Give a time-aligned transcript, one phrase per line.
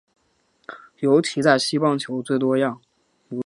[0.97, 2.81] 尤其在西半球最多样。